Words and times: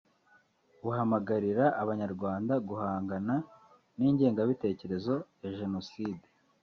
buhamagarira 0.83 1.65
Abanyarwanda 1.81 2.53
guhangana 2.69 3.35
n’ingengabitekerezo 3.97 5.15
ya 5.43 5.51
Jenoside 5.59 6.25